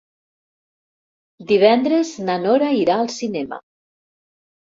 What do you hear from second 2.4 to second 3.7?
Nora irà al cinema.